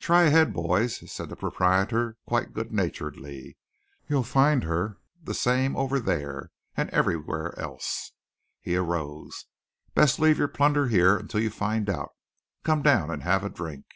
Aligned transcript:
"Try 0.00 0.24
ahead, 0.24 0.52
boys," 0.52 1.08
said 1.12 1.28
the 1.28 1.36
proprietor 1.36 2.16
quite 2.26 2.52
good 2.52 2.72
naturedly. 2.72 3.56
"You'll 4.08 4.24
find 4.24 4.64
her 4.64 4.98
the 5.22 5.32
same 5.32 5.76
over 5.76 6.00
there; 6.00 6.50
and 6.76 6.90
everywhere 6.90 7.56
else." 7.56 8.10
He 8.60 8.74
arose. 8.74 9.44
"Best 9.94 10.18
leave 10.18 10.38
your 10.38 10.48
plunder 10.48 10.88
here 10.88 11.16
until 11.16 11.38
you 11.38 11.50
find 11.50 11.88
out. 11.88 12.10
Come 12.64 12.82
down 12.82 13.12
and 13.12 13.22
have 13.22 13.44
a 13.44 13.48
drink?" 13.48 13.86